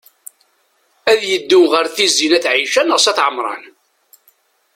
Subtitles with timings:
[1.11, 3.63] Ad yeddu ɣer Tizi n at Ɛica neɣ s at Ɛemṛan?